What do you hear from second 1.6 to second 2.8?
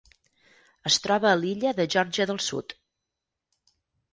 de Geòrgia del Sud.